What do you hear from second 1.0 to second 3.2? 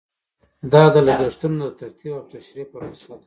لګښتونو د ترتیب او تشریح پروسه ده.